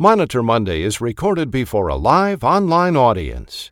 [0.00, 3.68] Monitor Monday is recorded before a live online audience.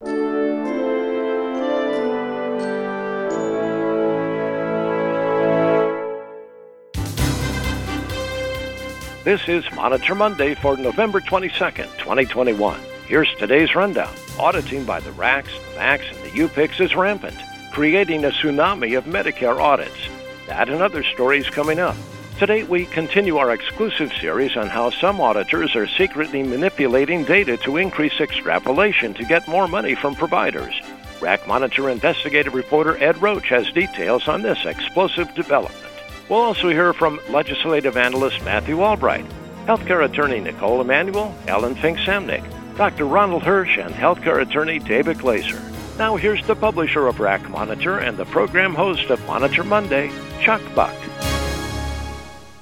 [9.23, 12.81] This is Monitor Monday for November 22nd, 2021.
[13.07, 14.13] Here's today's rundown.
[14.37, 17.39] Auditing by the RACs, the MACs, and the UPICs is rampant,
[17.71, 20.09] creating a tsunami of Medicare audits.
[20.49, 21.97] That and other stories coming up.
[22.39, 27.79] Today, we continue our exclusive series on how some auditors are secretly manipulating data to
[27.79, 30.79] increase extrapolation to get more money from providers.
[31.23, 35.83] RAC Monitor investigative reporter Ed Roche has details on this explosive development.
[36.29, 39.25] We'll also hear from legislative analyst Matthew Albright,
[39.65, 42.45] healthcare attorney Nicole Emanuel, Ellen Fink-Samnick,
[42.77, 43.07] Dr.
[43.07, 45.63] Ronald Hirsch, and healthcare attorney David Glazer.
[45.97, 50.11] Now here's the publisher of RAC Monitor and the program host of Monitor Monday,
[50.43, 50.95] Chuck Buck.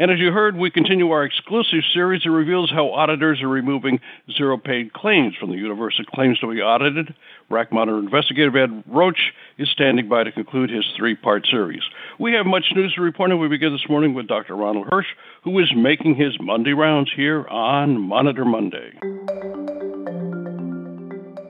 [0.00, 3.98] And as you heard, we continue our exclusive series that reveals how auditors are removing
[4.32, 7.16] zero paid claims from the universe of claims to be audited.
[7.50, 11.82] RAC Monitor investigative Ed Roche is standing by to conclude his three part series.
[12.16, 14.54] We have much news to report, and we begin this morning with Dr.
[14.54, 15.08] Ronald Hirsch,
[15.42, 18.92] who is making his Monday rounds here on Monitor Monday.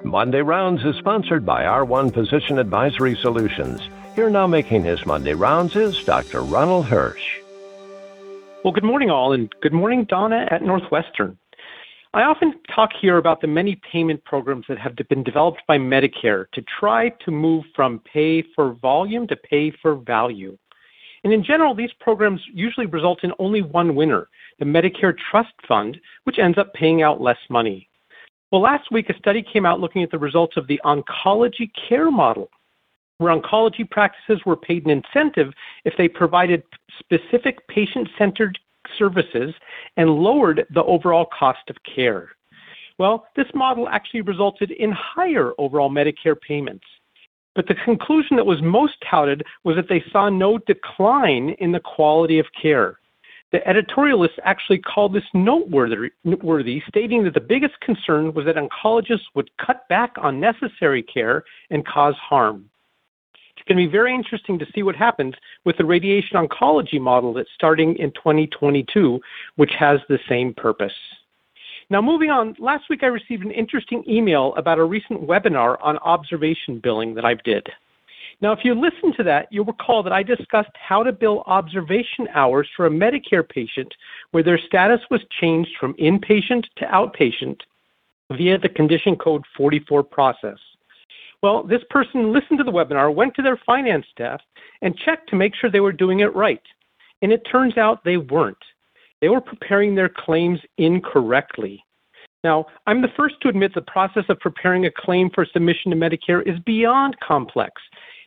[0.04, 3.82] Monday Rounds is sponsored by R1 Physician Advisory Solutions.
[4.14, 6.40] Here now making his Monday rounds is Dr.
[6.40, 7.27] Ronald Hirsch.
[8.64, 11.38] Well, good morning, all, and good morning, Donna at Northwestern.
[12.12, 16.46] I often talk here about the many payment programs that have been developed by Medicare
[16.54, 20.58] to try to move from pay for volume to pay for value.
[21.22, 24.28] And in general, these programs usually result in only one winner,
[24.58, 27.88] the Medicare Trust Fund, which ends up paying out less money.
[28.50, 32.10] Well, last week, a study came out looking at the results of the oncology care
[32.10, 32.50] model,
[33.18, 35.52] where oncology practices were paid an incentive
[35.84, 36.62] if they provided
[36.98, 38.58] specific patient centered
[38.96, 39.54] services
[39.96, 42.30] and lowered the overall cost of care.
[42.98, 46.84] Well, this model actually resulted in higher overall Medicare payments.
[47.54, 51.80] But the conclusion that was most touted was that they saw no decline in the
[51.80, 52.98] quality of care.
[53.50, 59.50] The editorialists actually called this noteworthy, stating that the biggest concern was that oncologists would
[59.56, 62.68] cut back on necessary care and cause harm
[63.68, 65.34] going to be very interesting to see what happens
[65.64, 69.20] with the radiation oncology model that's starting in 2022,
[69.56, 70.94] which has the same purpose.
[71.90, 75.98] Now, moving on, last week I received an interesting email about a recent webinar on
[75.98, 77.68] observation billing that I did.
[78.40, 82.28] Now, if you listen to that, you'll recall that I discussed how to bill observation
[82.34, 83.92] hours for a Medicare patient
[84.30, 87.60] where their status was changed from inpatient to outpatient
[88.30, 90.58] via the condition code 44 process.
[91.42, 94.40] Well, this person listened to the webinar, went to their finance staff,
[94.82, 96.62] and checked to make sure they were doing it right.
[97.22, 98.56] And it turns out they weren't.
[99.20, 101.84] They were preparing their claims incorrectly.
[102.44, 105.96] Now, I'm the first to admit the process of preparing a claim for submission to
[105.96, 107.82] Medicare is beyond complex,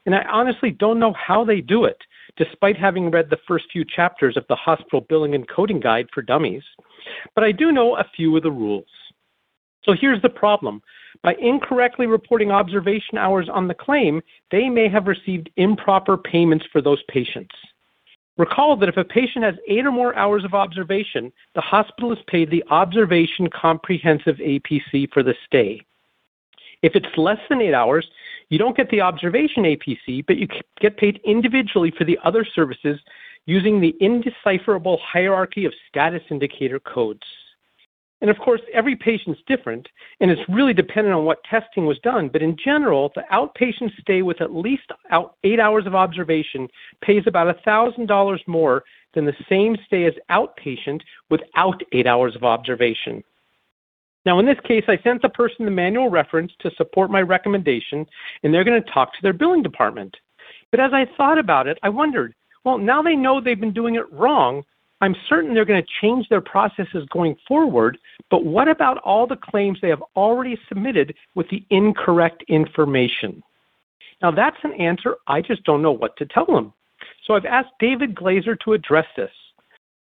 [0.05, 1.97] and I honestly don't know how they do it,
[2.38, 6.22] despite having read the first few chapters of the Hospital Billing and Coding Guide for
[6.22, 6.63] Dummies.
[7.35, 8.88] But I do know a few of the rules.
[9.83, 10.81] So here's the problem
[11.23, 16.81] by incorrectly reporting observation hours on the claim, they may have received improper payments for
[16.81, 17.53] those patients.
[18.37, 22.19] Recall that if a patient has eight or more hours of observation, the hospital is
[22.27, 25.81] paid the observation comprehensive APC for the stay.
[26.81, 28.09] If it's less than eight hours,
[28.49, 30.47] you don't get the observation APC, but you
[30.79, 32.99] get paid individually for the other services
[33.45, 37.23] using the indecipherable hierarchy of status indicator codes.
[38.21, 42.29] And of course, every patient's different, and it's really dependent on what testing was done.
[42.29, 44.91] But in general, the outpatient stay with at least
[45.43, 46.67] eight hours of observation
[47.01, 48.84] pays about $1,000 more
[49.16, 51.01] than the same stay as outpatient
[51.31, 53.23] without eight hours of observation.
[54.23, 58.05] Now, in this case, I sent the person the manual reference to support my recommendation,
[58.43, 60.16] and they're going to talk to their billing department.
[60.69, 63.96] But as I thought about it, I wondered, well, now they know they've been doing
[63.96, 64.63] it wrong.
[65.01, 67.97] I'm certain they're going to change their processes going forward,
[68.29, 73.41] but what about all the claims they have already submitted with the incorrect information?
[74.21, 76.71] Now, that's an answer I just don't know what to tell them.
[77.25, 79.31] So I've asked David Glazer to address this.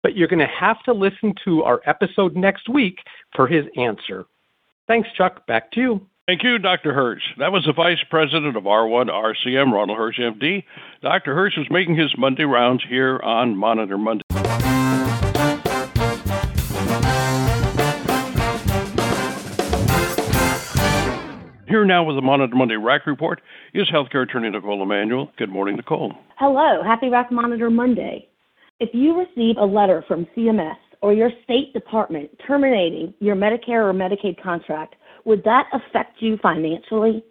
[0.02, 2.98] but you're going to have to listen to our episode next week
[3.34, 4.24] for his answer.
[4.86, 5.46] Thanks, Chuck.
[5.46, 6.06] Back to you.
[6.26, 6.92] Thank you, Dr.
[6.92, 7.22] Hirsch.
[7.38, 10.62] That was the Vice President of R1 RCM, Ronald Hirsch, MD.
[11.02, 11.34] Dr.
[11.34, 14.24] Hirsch was making his Monday rounds here on Monitor Monday.
[21.68, 23.42] Here now with the Monitor Monday RAC report
[23.74, 25.30] is healthcare attorney Nicole Emanuel.
[25.36, 26.14] Good morning, Nicole.
[26.38, 26.82] Hello.
[26.82, 28.26] Happy RAC Monitor Monday.
[28.80, 33.92] If you receive a letter from CMS or your state department terminating your Medicare or
[33.92, 34.94] Medicaid contract,
[35.26, 37.22] would that affect you financially?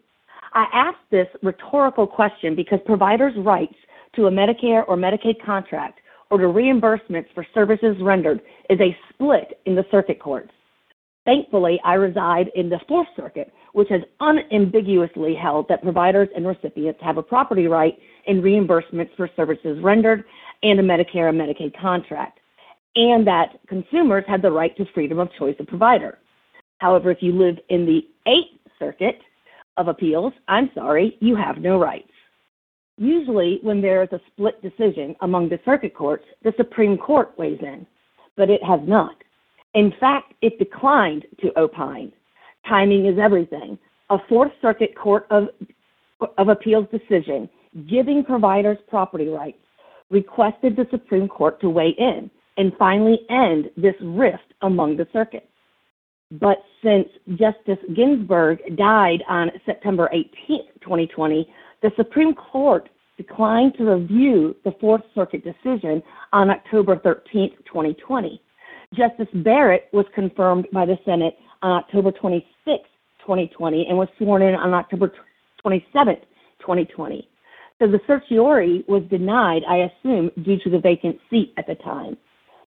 [0.54, 3.76] I ask this rhetorical question because providers' rights
[4.18, 6.00] to a Medicare or Medicaid contract
[6.30, 10.52] or to reimbursements for services rendered is a split in the circuit courts.
[11.26, 17.00] Thankfully, I reside in the Fourth Circuit, which has unambiguously held that providers and recipients
[17.02, 20.24] have a property right in reimbursements for services rendered
[20.64, 22.40] and a Medicare and Medicaid contract,
[22.96, 26.18] and that consumers have the right to freedom of choice of provider.
[26.80, 29.20] However, if you live in the Eighth Circuit
[29.78, 32.10] of Appeals, I'm sorry, you have no rights.
[32.98, 37.60] Usually, when there is a split decision among the circuit courts, the Supreme Court weighs
[37.62, 37.86] in,
[38.36, 39.16] but it has not.
[39.76, 42.12] In fact, it declined to opine.
[42.68, 43.78] Timing is everything.
[44.10, 45.46] A Fourth Circuit Court of,
[46.38, 47.50] of Appeals decision
[47.90, 49.58] giving providers property rights
[50.10, 55.46] requested the Supreme Court to weigh in and finally end this rift among the circuits.
[56.32, 61.48] But since Justice Ginsburg died on September 18, 2020,
[61.82, 66.02] the Supreme Court declined to review the Fourth Circuit decision
[66.34, 68.42] on October 13, 2020.
[68.94, 72.84] Justice Barrett was confirmed by the Senate on October 26,
[73.22, 75.12] 2020, and was sworn in on October
[75.62, 76.16] 27,
[76.60, 77.28] 2020.
[77.80, 82.18] So the certiorari was denied, I assume, due to the vacant seat at the time.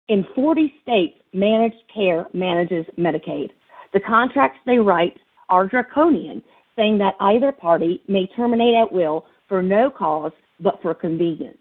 [0.09, 3.51] In 40 states, managed care manages Medicaid.
[3.93, 5.17] The contracts they write
[5.49, 6.43] are draconian,
[6.77, 11.59] saying that either party may terminate at will for no cause but for convenience.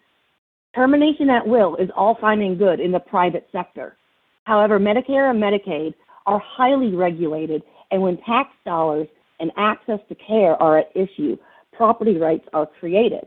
[0.75, 3.97] Termination at will is all fine and good in the private sector.
[4.43, 5.93] However, Medicare and Medicaid
[6.27, 9.07] are highly regulated, and when tax dollars
[9.39, 11.37] and access to care are at issue,
[11.73, 13.25] property rights are created.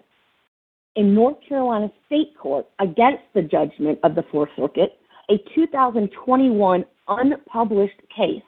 [0.97, 4.99] In North Carolina State Court, against the judgment of the Fourth Circuit,
[5.31, 8.43] a 2021 unpublished case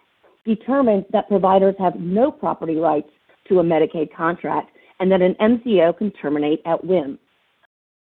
[0.44, 3.08] determined that providers have no property rights
[3.48, 7.18] to a Medicaid contract and that an MCO can terminate at whim.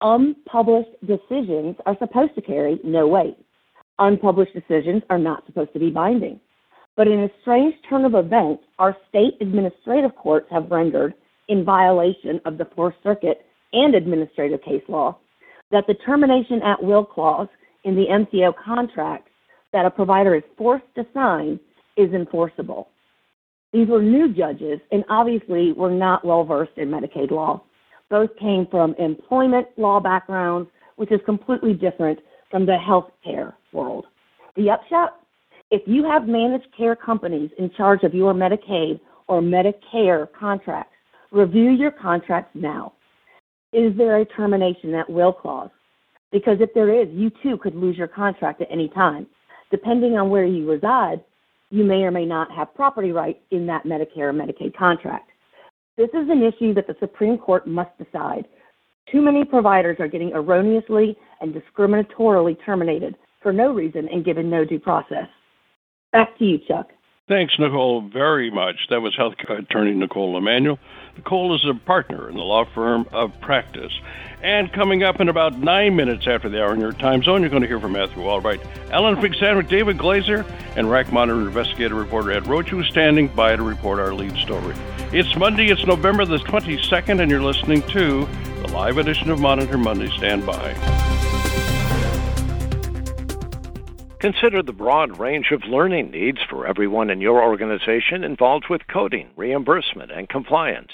[0.00, 3.36] Unpublished decisions are supposed to carry no weight.
[3.98, 6.40] Unpublished decisions are not supposed to be binding.
[6.96, 11.14] But in a strange turn of events, our state administrative courts have rendered,
[11.48, 15.18] in violation of the Fourth Circuit and administrative case law,
[15.70, 17.48] that the termination at will clause
[17.84, 19.28] in the MCO contract
[19.72, 21.58] that a provider is forced to sign
[21.96, 22.88] is enforceable.
[23.72, 27.62] These were new judges and obviously were not well versed in Medicaid law.
[28.10, 32.18] Both came from employment law backgrounds, which is completely different
[32.50, 34.06] from the healthcare world.
[34.56, 35.20] The upshot?
[35.70, 40.94] If you have managed care companies in charge of your Medicaid or Medicare contracts,
[41.30, 42.94] review your contracts now.
[43.72, 45.70] Is there a termination at will clause?
[46.32, 49.26] Because if there is, you too could lose your contract at any time.
[49.70, 51.22] Depending on where you reside,
[51.70, 55.30] you may or may not have property rights in that Medicare or Medicaid contract.
[55.98, 58.46] This is an issue that the Supreme Court must decide.
[59.12, 64.64] Too many providers are getting erroneously and discriminatorily terminated for no reason and given no
[64.64, 65.28] due process.
[66.12, 66.90] Back to you, Chuck.
[67.28, 68.76] Thanks, Nicole, very much.
[68.88, 70.78] That was health attorney Nicole Emanuel.
[71.14, 73.92] Nicole is a partner in the law firm of Practus.
[74.42, 77.50] And coming up in about nine minutes after the hour in your time zone, you're
[77.50, 82.32] going to hear from Matthew Albright, Alan Fink-Samnick, David Glazer, and RAC Monitor investigative reporter
[82.32, 84.74] Ed Roche, who's standing by to report our lead story.
[85.12, 88.26] It's Monday, it's November the 22nd, and you're listening to
[88.62, 90.08] the live edition of Monitor Monday.
[90.16, 91.07] Stand by.
[94.20, 99.30] Consider the broad range of learning needs for everyone in your organization involved with coding,
[99.36, 100.90] reimbursement, and compliance.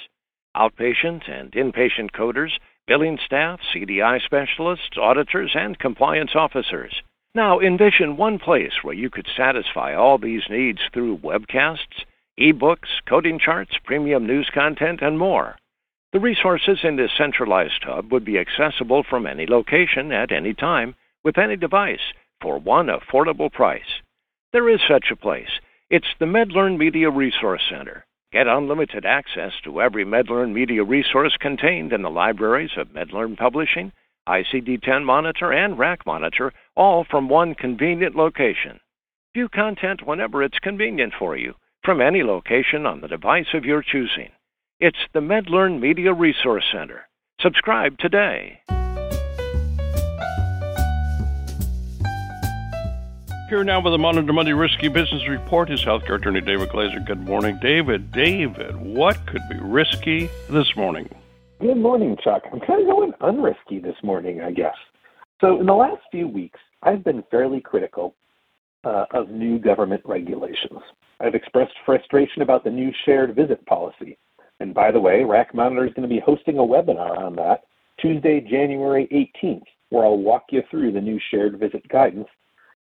[0.55, 2.51] Outpatient and inpatient coders,
[2.87, 7.01] billing staff, CDI specialists, auditors, and compliance officers.
[7.35, 12.05] Now envision one place where you could satisfy all these needs through webcasts,
[12.39, 15.57] ebooks, coding charts, premium news content, and more.
[16.13, 20.95] The resources in this centralized hub would be accessible from any location at any time
[21.25, 22.13] with any device
[22.45, 24.03] for one affordable price.
[24.53, 25.49] There is such a place.
[25.89, 28.05] It's the MedLearn Media Resource Center.
[28.33, 33.93] Get unlimited access to every MedLearn media resource contained in the libraries of MedLearn Publishing,
[34.29, 38.79] ICD 10 monitor, and RAC Monitor, all from one convenient location.
[39.33, 43.83] View content whenever it's convenient for you, from any location on the device of your
[43.83, 44.33] choosing.
[44.81, 47.09] It's the MedLearn Media Resource Center.
[47.41, 48.61] Subscribe today.
[53.51, 57.05] Here now with the Monitor Monday Risky Business Report is healthcare attorney David Glazer.
[57.05, 58.11] Good morning, David.
[58.11, 61.11] David, what could be risky this morning?
[61.61, 62.45] Good morning, Chuck.
[62.51, 64.75] I'm kind of going unrisky this morning, I guess.
[65.43, 68.15] So, in the last few weeks, I've been fairly critical
[68.83, 70.81] uh, of new government regulations.
[71.21, 74.17] I've expressed frustration about the new shared visit policy.
[74.59, 77.65] And by the way, RAC Monitor is going to be hosting a webinar on that
[78.01, 79.07] Tuesday, January
[79.45, 82.29] 18th, where I'll walk you through the new shared visit guidance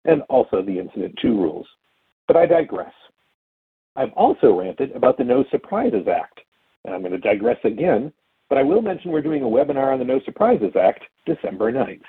[0.04, 1.66] and also the Incident to rules.
[2.26, 2.92] But I digress.
[3.96, 6.40] I've also ranted about the No Surprises Act,
[6.84, 8.12] and I'm going to digress again,
[8.48, 12.02] but I will mention we're doing a webinar on the No Surprises Act December 9th.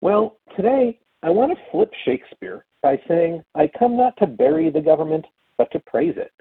[0.00, 4.80] Well, today I want to flip Shakespeare by saying, I come not to bury the
[4.80, 5.24] government,
[5.56, 6.32] but to praise it.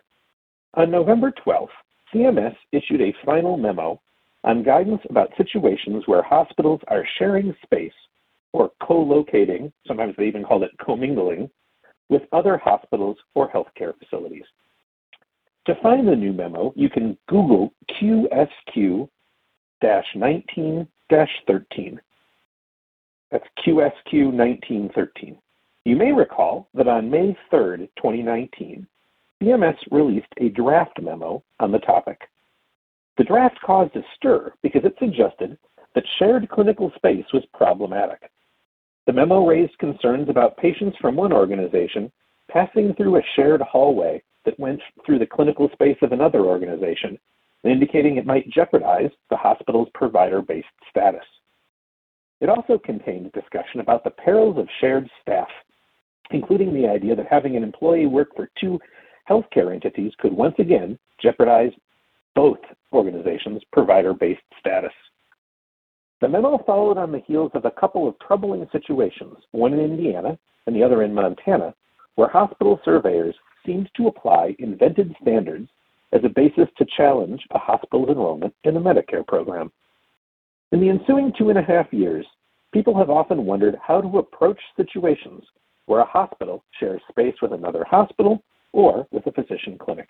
[0.74, 1.68] On November 12th,
[2.14, 4.02] CMS issued a final memo
[4.44, 7.94] on guidance about situations where hospitals are sharing space
[8.54, 11.50] or co-locating, sometimes they even call it commingling,
[12.10, 14.46] with other hospitals or healthcare facilities.
[15.66, 19.10] To find the new memo, you can Google QSO
[20.16, 22.02] 19 13.
[23.32, 25.38] That's QSO 1913.
[25.86, 28.88] You may recall that on May 3, 2019,
[29.42, 32.22] CMS released a draft memo on the topic.
[33.18, 35.58] The draft caused a stir because it suggested
[35.94, 38.32] that shared clinical space was problematic.
[39.06, 42.12] The memo raised concerns about patients from one organization
[42.50, 47.18] passing through a shared hallway that went through the clinical space of another organization,
[47.64, 51.26] indicating it might jeopardize the hospital's provider based status.
[52.42, 55.48] It also contained discussion about the perils of shared staff,
[56.32, 58.80] including the idea that having an employee work for two
[59.30, 61.72] healthcare entities could once again jeopardize
[62.36, 62.58] both
[62.92, 64.92] organizations' provider based status.
[66.24, 70.40] The memo followed on the heels of a couple of troubling situations, one in Indiana
[70.66, 71.74] and the other in Montana,
[72.16, 75.68] where hospital surveyors seemed to apply invented standards
[76.14, 79.70] as a basis to challenge a hospital's enrollment in the Medicare program.
[80.72, 82.26] In the ensuing two and a half years,
[82.72, 85.44] people have often wondered how to approach situations
[85.88, 90.08] where a hospital shares space with another hospital or with a physician clinic.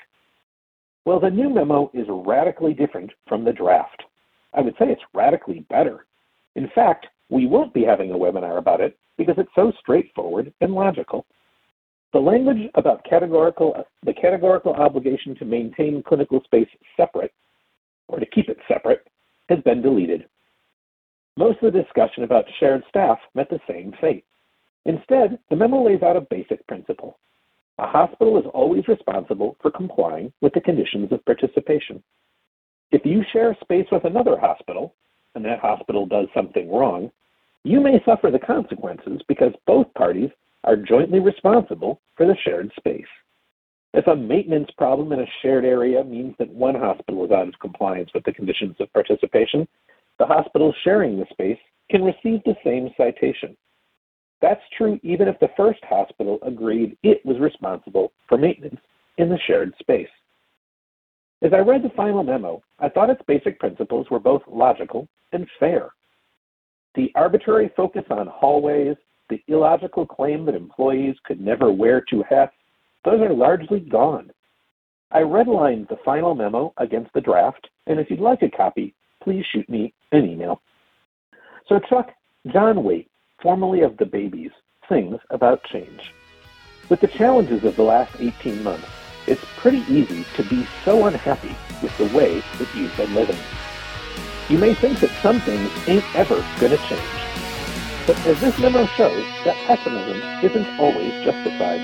[1.06, 4.04] Well, the new memo is radically different from the draft.
[4.54, 6.06] I would say it's radically better.
[6.56, 10.74] In fact, we won't be having a webinar about it because it's so straightforward and
[10.74, 11.26] logical.
[12.14, 17.34] The language about categorical, the categorical obligation to maintain clinical space separate,
[18.08, 19.08] or to keep it separate,
[19.50, 20.28] has been deleted.
[21.38, 24.26] Most of the discussion about shared staff met the same fate.
[24.86, 27.18] Instead, the memo lays out a basic principle.
[27.80, 32.04] A hospital is always responsible for complying with the conditions of participation.
[32.94, 34.94] If you share space with another hospital,
[35.34, 37.12] and that hospital does something wrong,
[37.64, 40.30] you may suffer the consequences because both parties
[40.64, 43.08] are jointly responsible for the shared space.
[43.96, 47.60] If a maintenance problem in a shared area means that one hospital is out of
[47.60, 49.68] compliance with the conditions of participation,
[50.20, 51.58] the hospital sharing the space
[51.90, 53.58] can receive the same citation.
[54.40, 58.82] That's true even if the first hospital agreed it was responsible for maintenance
[59.18, 60.10] in the shared space.
[61.44, 65.46] As I read the final memo, I thought its basic principles were both logical and
[65.60, 65.90] fair.
[66.96, 68.96] The arbitrary focus on hallways,
[69.30, 72.54] the illogical claim that employees could never wear two hats,
[73.04, 74.32] those are largely gone.
[75.12, 79.46] I redlined the final memo against the draft, and if you'd like a copy, please
[79.52, 80.62] shoot me an email.
[81.68, 82.12] So, Chuck,
[82.54, 84.52] John Waite, formerly of the Babys,
[84.88, 86.14] sings about change.
[86.88, 88.88] With the challenges of the last 18 months,
[89.28, 93.38] it's pretty easy to be so unhappy with the way that you've been living.
[94.50, 97.02] You may think that some things ain't ever going to change.
[98.06, 101.80] But as this memo shows, that pessimism isn't always justified.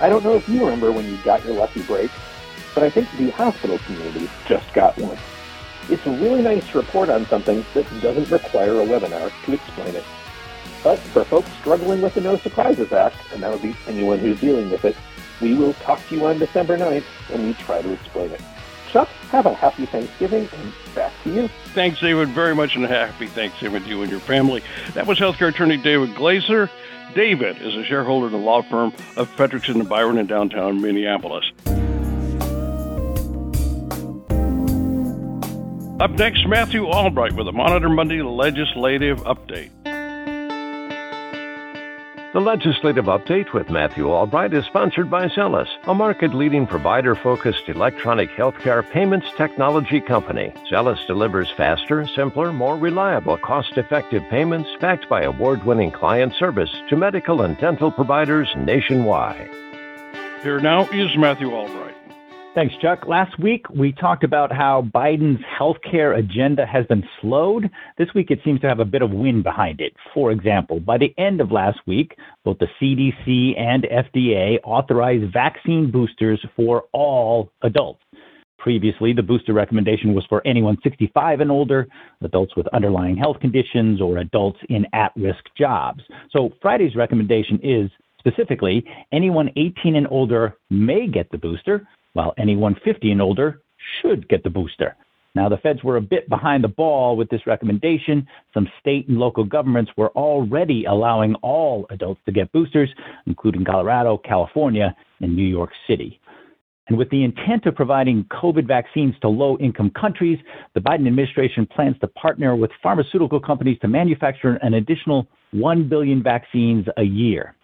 [0.00, 2.10] I don't know if you remember when you got your lucky break,
[2.72, 5.18] but I think the hospital community just got one.
[5.88, 10.04] It's really nice to report on something that doesn't require a webinar to explain it.
[10.84, 14.38] But for folks struggling with the No Surprises Act, and that would be anyone who's
[14.40, 14.96] dealing with it,
[15.40, 18.40] we will talk to you on December 9th when we try to explain it.
[18.90, 21.48] Chuck, have a happy Thanksgiving, and back to you.
[21.74, 24.62] Thanks, David, very much, and happy Thanksgiving to you and your family.
[24.94, 26.70] That was healthcare attorney David Glazer.
[27.14, 31.50] David is a shareholder in the law firm of Fredrikson and Byron in downtown Minneapolis.
[36.00, 39.70] Up next, Matthew Albright with a Monitor Monday legislative update.
[42.32, 47.68] The legislative update with Matthew Albright is sponsored by Zelis, a market leading provider focused
[47.68, 50.52] electronic healthcare payments technology company.
[50.70, 56.70] Zelis delivers faster, simpler, more reliable, cost effective payments backed by award winning client service
[56.90, 59.50] to medical and dental providers nationwide.
[60.44, 61.87] Here now is Matthew Albright.
[62.58, 63.06] Thanks, Chuck.
[63.06, 67.70] Last week, we talked about how Biden's healthcare agenda has been slowed.
[67.98, 69.92] This week, it seems to have a bit of wind behind it.
[70.12, 75.92] For example, by the end of last week, both the CDC and FDA authorized vaccine
[75.92, 78.02] boosters for all adults.
[78.58, 81.86] Previously, the booster recommendation was for anyone 65 and older,
[82.22, 86.02] adults with underlying health conditions, or adults in at risk jobs.
[86.32, 87.88] So Friday's recommendation is
[88.28, 93.62] specifically anyone 18 and older may get the booster, while anyone 50 and older
[94.00, 94.96] should get the booster.
[95.34, 98.26] Now, the feds were a bit behind the ball with this recommendation.
[98.54, 102.90] Some state and local governments were already allowing all adults to get boosters,
[103.26, 106.18] including Colorado, California, and New York City.
[106.88, 110.38] And with the intent of providing COVID vaccines to low income countries,
[110.74, 116.22] the Biden administration plans to partner with pharmaceutical companies to manufacture an additional 1 billion
[116.22, 117.54] vaccines a year.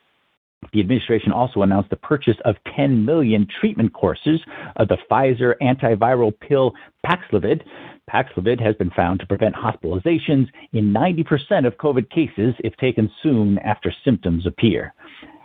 [0.73, 4.41] The administration also announced the purchase of 10 million treatment courses
[4.77, 6.73] of the Pfizer antiviral pill
[7.07, 7.63] Paxlovid.
[8.11, 13.59] Paxlovid has been found to prevent hospitalizations in 90% of COVID cases if taken soon
[13.59, 14.95] after symptoms appear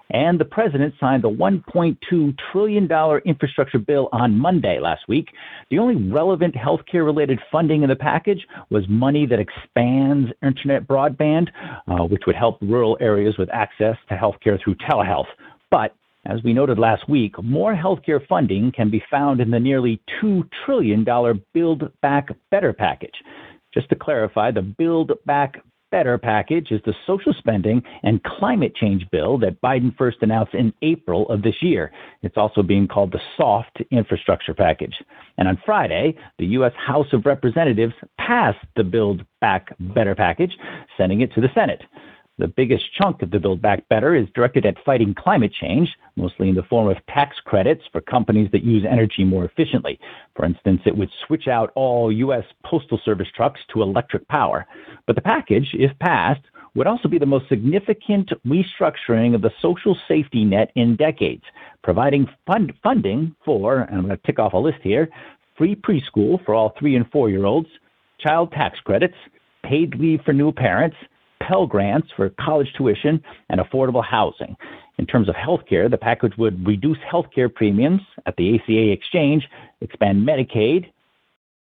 [0.09, 2.89] and the president signed the $1.2 trillion
[3.25, 5.27] infrastructure bill on Monday last week.
[5.69, 11.49] The only relevant healthcare related funding in the package was money that expands internet broadband,
[11.87, 15.27] uh, which would help rural areas with access to healthcare through telehealth.
[15.69, 20.01] But as we noted last week, more healthcare funding can be found in the nearly
[20.21, 21.05] $2 trillion
[21.53, 23.13] Build Back Better package.
[23.73, 29.09] Just to clarify, the Build Back Better package is the social spending and climate change
[29.11, 31.91] bill that Biden first announced in April of this year.
[32.21, 34.93] It's also being called the soft infrastructure package.
[35.37, 36.73] And on Friday, the U.S.
[36.77, 40.51] House of Representatives passed the Build Back Better package,
[40.95, 41.81] sending it to the Senate.
[42.39, 46.47] The biggest chunk of the Build Back Better is directed at fighting climate change, mostly
[46.47, 49.99] in the form of tax credits for companies that use energy more efficiently.
[50.37, 52.45] For instance, it would switch out all U.S.
[52.63, 54.65] Postal Service trucks to electric power.
[55.05, 56.39] But the package, if passed,
[56.75, 61.43] would also be the most significant restructuring of the social safety net in decades,
[61.83, 65.09] providing fund funding for, and I'm going to tick off a list here,
[65.57, 67.67] free preschool for all three and four year olds,
[68.17, 69.17] child tax credits,
[69.61, 70.95] paid leave for new parents,
[71.49, 74.55] Pell Grants for college tuition and affordable housing.
[74.99, 79.47] In terms of healthcare, the package would reduce healthcare premiums at the ACA exchange,
[79.81, 80.91] expand Medicaid,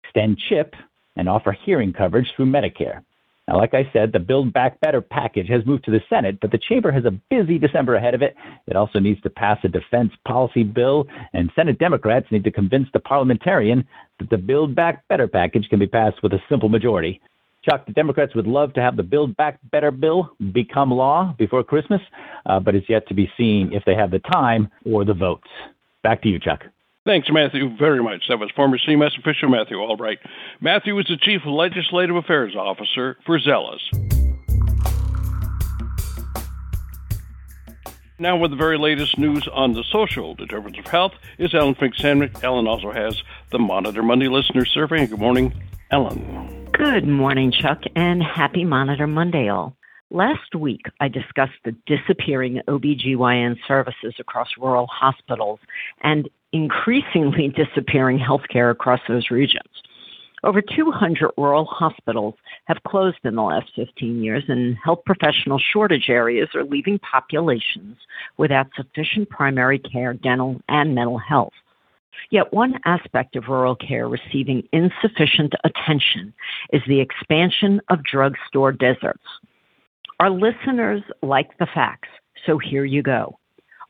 [0.04, 0.74] extend CHIP,
[1.16, 3.04] and offer hearing coverage through Medicare.
[3.48, 6.52] Now, like I said, the Build Back Better package has moved to the Senate, but
[6.52, 8.36] the chamber has a busy December ahead of it.
[8.66, 12.88] It also needs to pass a defense policy bill, and Senate Democrats need to convince
[12.94, 13.88] the parliamentarian
[14.18, 17.22] that the Build Back Better package can be passed with a simple majority.
[17.68, 21.64] Chuck, the Democrats would love to have the Build Back Better bill become law before
[21.64, 22.02] Christmas,
[22.46, 25.48] uh, but it's yet to be seen if they have the time or the votes.
[26.02, 26.64] Back to you, Chuck.
[27.06, 28.24] Thanks, Matthew, very much.
[28.30, 30.20] That was former CMS official Matthew Albright.
[30.62, 33.80] Matthew is the Chief Legislative Affairs Officer for Zelis.
[38.20, 42.44] Now, with the very latest news on the social determinants of health is Ellen Fink-Samnick.
[42.44, 45.06] Ellen also has the Monitor Monday Listener Survey.
[45.06, 45.54] Good morning,
[45.92, 46.57] Ellen.
[46.78, 49.76] Good morning, Chuck, and happy Monitor Monday, all.
[50.12, 55.60] Last week, I discussed the disappearing OBGYN services across rural hospitals
[56.04, 59.72] and increasingly disappearing healthcare across those regions.
[60.44, 62.36] Over 200 rural hospitals
[62.66, 67.98] have closed in the last 15 years, and health professional shortage areas are leaving populations
[68.38, 71.54] without sufficient primary care, dental, and mental health.
[72.30, 76.34] Yet one aspect of rural care receiving insufficient attention
[76.74, 79.24] is the expansion of drugstore deserts.
[80.20, 82.10] Our listeners like the facts,
[82.46, 83.38] so here you go.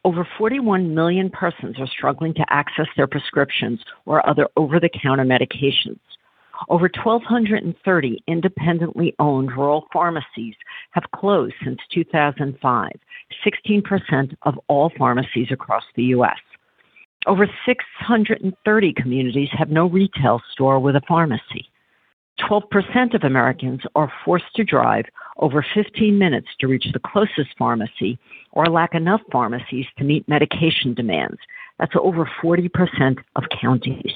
[0.03, 5.25] Over 41 million persons are struggling to access their prescriptions or other over the counter
[5.25, 5.99] medications.
[6.69, 10.55] Over 1,230 independently owned rural pharmacies
[10.91, 12.91] have closed since 2005,
[13.45, 16.37] 16% of all pharmacies across the U.S.
[17.27, 21.69] Over 630 communities have no retail store with a pharmacy.
[22.49, 25.05] 12% of Americans are forced to drive
[25.37, 28.17] over 15 minutes to reach the closest pharmacy
[28.53, 31.39] or lack enough pharmacies to meet medication demands.
[31.79, 34.13] That's over 40% of counties.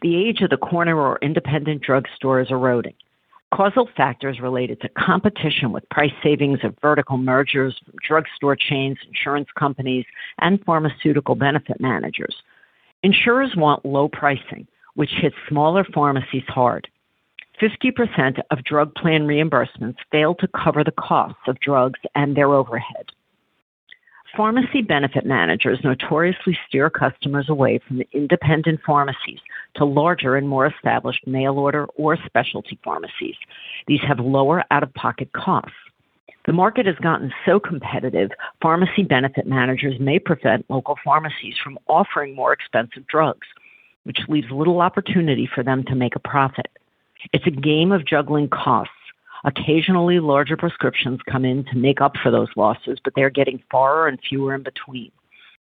[0.00, 2.94] The age of the corner or independent drugstore is eroding.
[3.54, 9.48] Causal factors related to competition with price savings of vertical mergers from drugstore chains, insurance
[9.56, 10.04] companies,
[10.40, 12.34] and pharmaceutical benefit managers.
[13.04, 16.88] Insurers want low pricing, which hits smaller pharmacies hard.
[17.62, 23.06] 50% of drug plan reimbursements fail to cover the costs of drugs and their overhead.
[24.36, 29.38] Pharmacy benefit managers notoriously steer customers away from independent pharmacies
[29.76, 33.36] to larger and more established mail order or specialty pharmacies.
[33.86, 35.70] These have lower out of pocket costs.
[36.46, 42.34] The market has gotten so competitive, pharmacy benefit managers may prevent local pharmacies from offering
[42.34, 43.46] more expensive drugs,
[44.02, 46.68] which leaves little opportunity for them to make a profit.
[47.32, 48.92] It's a game of juggling costs
[49.44, 54.08] Occasionally, larger prescriptions come in to make up for those losses, but they're getting far
[54.08, 55.12] and fewer in between.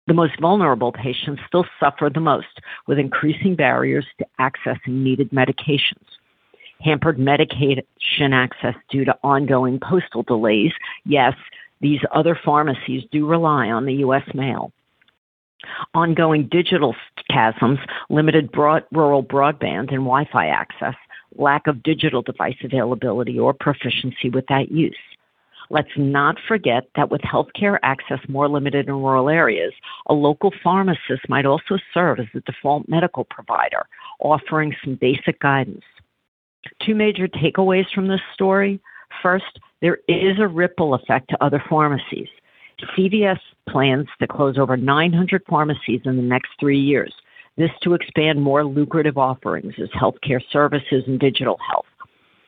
[0.06, 6.04] The most vulnerable patients still suffer the most with increasing barriers to accessing needed medications.
[6.80, 10.72] Hampered medication access due to ongoing postal delays.
[11.04, 11.34] Yes,
[11.80, 14.24] these other pharmacies do rely on the U.S.
[14.34, 14.72] mail.
[15.94, 16.96] Ongoing digital
[17.30, 17.78] chasms,
[18.10, 20.96] limited broad, rural broadband and Wi Fi access,
[21.36, 24.96] lack of digital device availability or proficiency with that use.
[25.70, 29.72] Let's not forget that with healthcare access more limited in rural areas,
[30.06, 33.86] a local pharmacist might also serve as the default medical provider,
[34.20, 35.84] offering some basic guidance.
[36.84, 38.80] Two major takeaways from this story.
[39.22, 42.28] First, there is a ripple effect to other pharmacies.
[42.96, 47.14] CVS plans to close over 900 pharmacies in the next three years,
[47.56, 51.86] this to expand more lucrative offerings as healthcare services and digital health.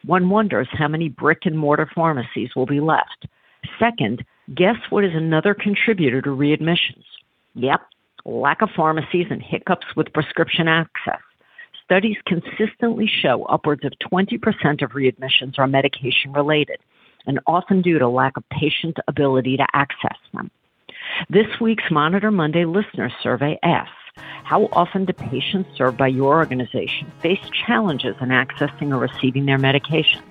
[0.04, 3.26] One wonders how many brick and mortar pharmacies will be left.
[3.78, 7.04] Second, guess what is another contributor to readmissions?
[7.54, 7.80] Yep,
[8.24, 11.20] lack of pharmacies and hiccups with prescription access.
[11.84, 16.78] Studies consistently show upwards of 20% of readmissions are medication related,
[17.26, 20.50] and often due to lack of patient ability to access them.
[21.28, 23.92] This week's Monitor Monday listener survey asks
[24.44, 29.58] how often do patients served by your organization face challenges in accessing or receiving their
[29.58, 30.22] medications?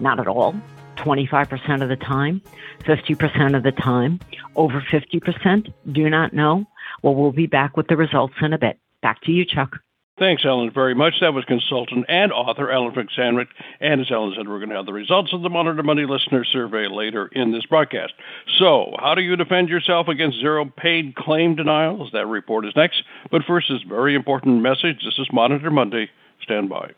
[0.00, 0.54] Not at all.
[0.96, 2.40] 25% of the time,
[2.80, 4.20] 50% of the time,
[4.56, 6.66] over 50% do not know.
[7.02, 8.78] Well, we'll be back with the results in a bit.
[9.02, 9.78] Back to you, Chuck.
[10.18, 11.14] Thanks, Ellen, very much.
[11.20, 13.46] That was consultant and author Ellen Fink-Samnick.
[13.80, 16.44] And as Ellen said, we're going to have the results of the Monitor Monday listener
[16.44, 18.14] survey later in this broadcast.
[18.58, 22.10] So, how do you defend yourself against zero paid claim denials?
[22.12, 23.04] That report is next.
[23.30, 25.04] But first, this very important message.
[25.04, 26.10] This is Monitor Monday.
[26.42, 26.90] Stand by.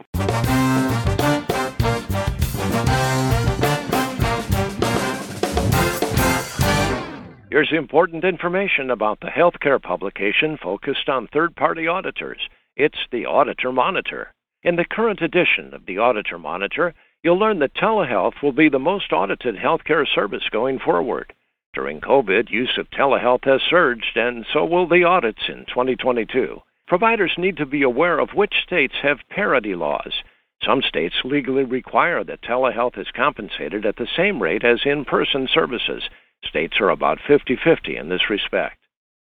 [7.50, 12.38] Here's important information about the healthcare publication focused on third party auditors.
[12.76, 14.32] It's the Auditor Monitor.
[14.62, 18.78] In the current edition of the Auditor Monitor, you'll learn that telehealth will be the
[18.78, 21.34] most audited healthcare service going forward.
[21.74, 26.62] During COVID, use of telehealth has surged, and so will the audits in 2022.
[26.86, 30.22] Providers need to be aware of which states have parity laws.
[30.62, 35.48] Some states legally require that telehealth is compensated at the same rate as in person
[35.48, 36.08] services.
[36.44, 38.78] States are about 50 50 in this respect.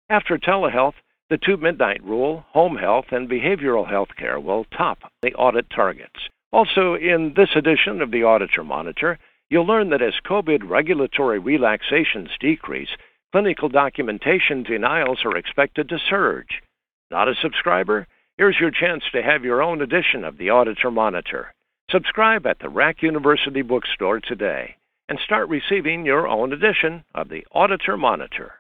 [0.10, 0.96] After telehealth,
[1.32, 6.28] the two midnight rule, home health, and behavioral health care will top the audit targets.
[6.52, 9.17] Also, in this edition of the Auditor Monitor,
[9.50, 12.89] you'll learn that as COVID regulatory relaxations decrease,
[13.32, 16.62] clinical documentation denials are expected to surge.
[17.10, 18.08] Not a subscriber?
[18.38, 21.54] Here's your chance to have your own edition of the Auditor Monitor.
[21.89, 24.76] Subscribe at the RAC University Bookstore today
[25.08, 28.56] and start receiving your own edition of the Auditor Monitor.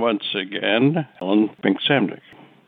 [0.00, 2.20] Once again, Ellen Fink-Samnick.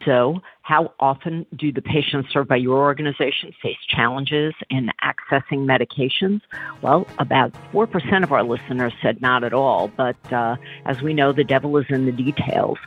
[0.05, 6.41] So, how often do the patients served by your organization face challenges in accessing medications?
[6.83, 11.33] Well, about 4% of our listeners said not at all, but uh, as we know,
[11.33, 12.79] the devil is in the details.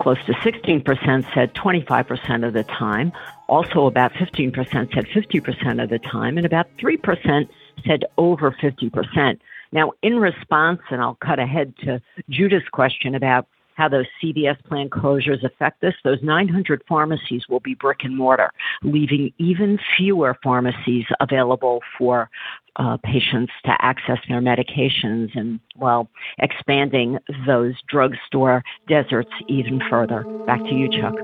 [0.00, 3.12] Close to 16% said 25% of the time.
[3.48, 7.48] Also, about 15% said 50% of the time, and about 3%
[7.86, 9.38] said over 50%.
[9.74, 14.88] Now, in response, and I'll cut ahead to Judah's question about how those CVS plan
[14.88, 18.50] closures affect this, those 900 pharmacies will be brick and mortar,
[18.84, 22.30] leaving even fewer pharmacies available for
[22.76, 26.08] uh, patients to access their medications and, well,
[26.38, 30.22] expanding those drugstore deserts even further.
[30.46, 31.14] Back to you, Chuck.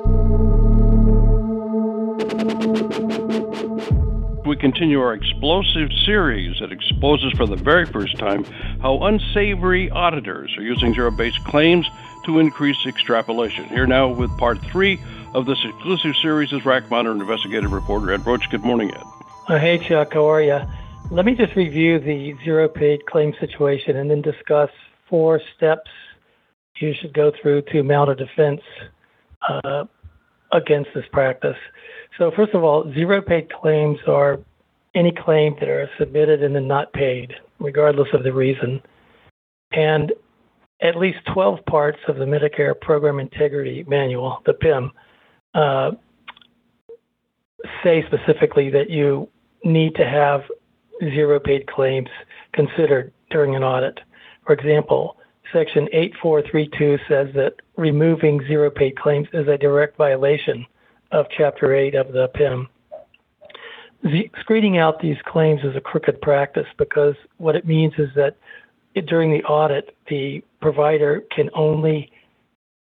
[4.50, 8.42] We continue our explosive series that exposes for the very first time
[8.82, 11.86] how unsavory auditors are using zero based claims
[12.24, 13.66] to increase extrapolation.
[13.66, 14.98] Here now with part three
[15.34, 18.48] of this exclusive series is RAC Monitor investigative reporter Ed Roche.
[18.50, 19.04] Good morning, Ed.
[19.46, 20.14] Uh, hey, Chuck.
[20.14, 20.58] How are you?
[21.12, 24.70] Let me just review the zero paid claim situation and then discuss
[25.08, 25.92] four steps
[26.80, 28.62] you should go through to mount a defense
[29.48, 29.84] uh,
[30.50, 31.56] against this practice.
[32.20, 34.40] So, first of all, zero paid claims are
[34.94, 38.82] any claim that are submitted and then not paid, regardless of the reason.
[39.72, 40.12] And
[40.82, 44.92] at least 12 parts of the Medicare Program Integrity Manual, the PIM,
[45.54, 45.92] uh,
[47.82, 49.26] say specifically that you
[49.64, 50.42] need to have
[51.00, 52.10] zero paid claims
[52.52, 53.98] considered during an audit.
[54.44, 55.16] For example,
[55.54, 60.66] Section 8432 says that removing zero paid claims is a direct violation
[61.12, 62.68] of Chapter 8 of the PIM.
[64.40, 68.36] Screening out these claims is a crooked practice because what it means is that
[68.94, 72.10] it, during the audit, the provider can only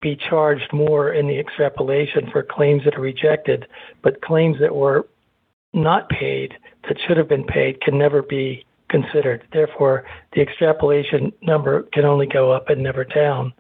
[0.01, 3.67] be charged more in the extrapolation for claims that are rejected,
[4.03, 5.09] but claims that were
[5.75, 6.55] not paid
[6.89, 9.43] that should have been paid can never be considered.
[9.53, 13.53] Therefore, the extrapolation number can only go up and never down,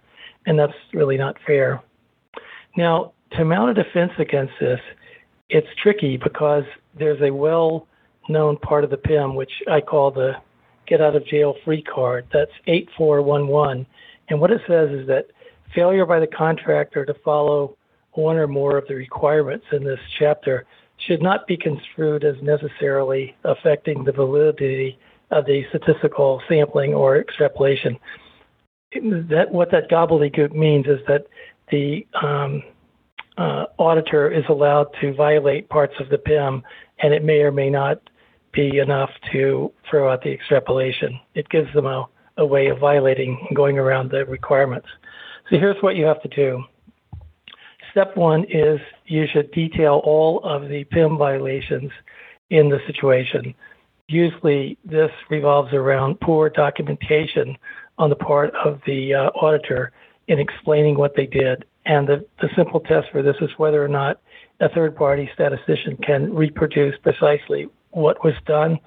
[0.46, 1.82] and that's really not fair.
[2.76, 4.80] Now, to mount a defense against this,
[5.48, 6.64] it's tricky because
[6.98, 7.86] there's a well
[8.28, 10.34] known part of the PIM, which I call the
[10.86, 12.26] get out of jail free card.
[12.32, 13.86] That's 8411.
[14.28, 15.26] And what it says is that
[15.74, 17.76] failure by the contractor to follow
[18.12, 20.66] one or more of the requirements in this chapter
[21.06, 24.98] should not be construed as necessarily affecting the validity
[25.30, 27.98] of the statistical sampling or extrapolation.
[28.92, 31.26] That what that gobbledygook means is that
[31.70, 32.62] the um,
[33.38, 36.62] uh, auditor is allowed to violate parts of the PIM,
[36.98, 38.00] and it may or may not
[38.52, 41.18] be enough to throw out the extrapolation.
[41.34, 44.88] It gives them a, a way of violating and going around the requirements.
[45.48, 46.64] So here's what you have to do.
[47.92, 51.90] Step one is you should detail all of the PIM violations
[52.50, 53.54] in the situation.
[54.08, 57.56] Usually, this revolves around poor documentation
[57.98, 59.92] on the part of the uh, auditor
[60.28, 61.64] in explaining what they did.
[61.88, 64.20] And the, the simple test for this is whether or not
[64.60, 68.78] a third party statistician can reproduce precisely what was done,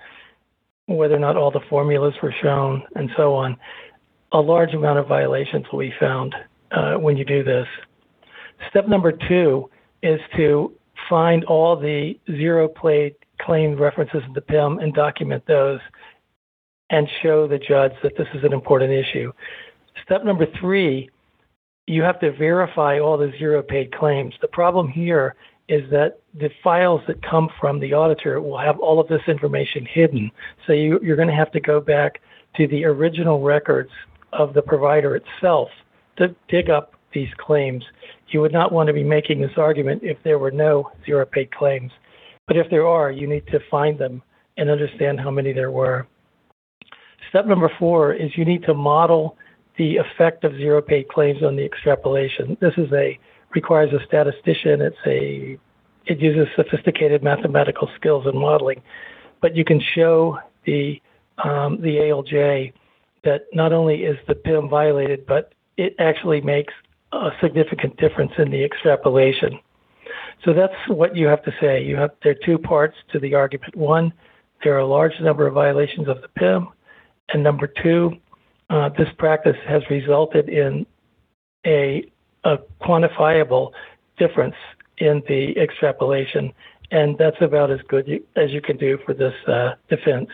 [0.86, 3.58] whether or not all the formulas were shown, and so on.
[4.34, 6.36] A large amount of violations will be found
[6.72, 7.68] uh, when you do this.
[8.70, 9.68] Step number two
[10.04, 10.72] is to
[11.10, 15.80] find all the zero paid claim references in the PIM and document those
[16.92, 19.32] and show the judge that this is an important issue.
[20.04, 21.10] Step number three,
[21.88, 24.34] you have to verify all the zero paid claims.
[24.42, 25.36] The problem here
[25.68, 29.86] is that the files that come from the auditor will have all of this information
[29.86, 30.32] hidden.
[30.68, 32.22] So you, are going to have to go back
[32.58, 33.92] to the original records
[34.34, 35.70] of the provider itself
[36.18, 37.84] to dig up these claims.
[38.30, 41.52] You would not want to be making this argument if there were no zero paid
[41.52, 41.92] claims.
[42.48, 44.22] But if there are, you need to find them
[44.58, 46.08] and understand how many there were.
[47.30, 49.38] Step number four is you need to model
[49.82, 52.56] the effect of zero paid claims on the extrapolation.
[52.62, 53.18] This is a
[53.56, 54.80] requires a statistician.
[54.80, 55.58] It's a
[56.06, 58.84] it uses sophisticated mathematical skills and modeling,
[59.42, 61.02] but you can show the
[61.44, 62.74] um, the ALJ
[63.24, 66.76] that not only is the PIM violated, but it actually makes
[67.12, 69.60] a significant difference in the extrapolation.
[70.46, 71.84] So that's what you have to say.
[71.84, 73.76] You have there are two parts to the argument.
[73.76, 74.14] One,
[74.64, 76.68] there are a large number of violations of the PIM,
[77.30, 78.20] and number two,
[78.72, 80.86] uh, this practice has resulted in
[81.66, 82.10] a,
[82.46, 83.72] a quantifiable
[84.18, 84.56] difference
[84.98, 86.54] in the extrapolation,
[86.90, 90.30] and that's about as good as you can do for this uh, defense.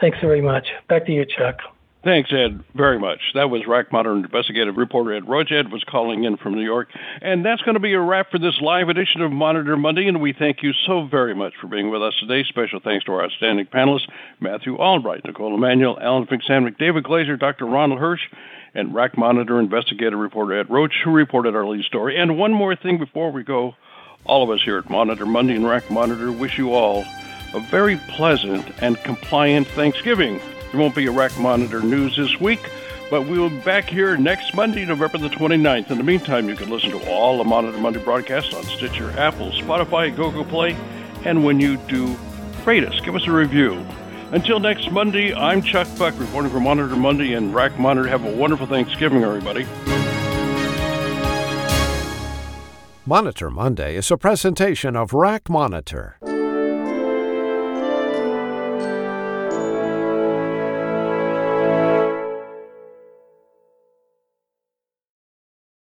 [0.00, 0.66] Thanks very much.
[0.88, 1.58] Back to you, Chuck.
[2.04, 3.20] Thanks, Ed, very much.
[3.32, 5.52] That was RAC Monitor investigative reporter Ed Roche.
[5.52, 6.90] Ed was calling in from New York.
[7.22, 10.06] And that's going to be a wrap for this live edition of Monitor Monday.
[10.06, 12.44] And we thank you so very much for being with us today.
[12.46, 14.06] Special thanks to our outstanding panelists
[14.38, 17.64] Matthew Albright, Nicole Emanuel, Alan Fink-Samnick, David Glazer, Dr.
[17.64, 18.28] Ronald Hirsch,
[18.74, 22.20] and RAC Monitor investigative reporter Ed Roche, who reported our lead story.
[22.20, 23.76] And one more thing before we go
[24.26, 27.02] all of us here at Monitor Monday and RAC Monitor wish you all
[27.54, 30.38] a very pleasant and compliant Thanksgiving.
[30.74, 32.58] There won't be a RAC Monitor news this week,
[33.08, 35.88] but we will be back here next Monday, November the 29th.
[35.88, 39.52] In the meantime, you can listen to all the Monitor Monday broadcasts on Stitcher, Apple,
[39.52, 40.76] Spotify, Google Play,
[41.24, 42.16] and when you do,
[42.64, 43.86] rate us, give us a review.
[44.32, 48.08] Until next Monday, I'm Chuck Buck reporting for Monitor Monday and RAC Monitor.
[48.08, 49.64] Have a wonderful Thanksgiving, everybody.
[53.06, 56.18] Monitor Monday is a presentation of RAC Monitor.